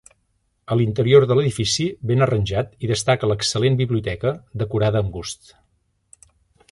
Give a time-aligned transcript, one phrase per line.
[0.75, 4.33] A l'interior de l'edifici, ben arranjat, hi destaca l'excel·lent biblioteca,
[4.65, 5.53] decorada amb gust.